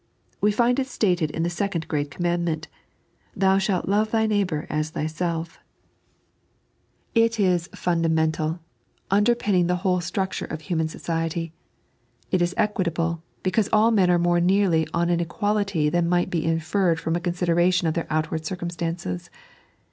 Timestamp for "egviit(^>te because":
12.57-13.69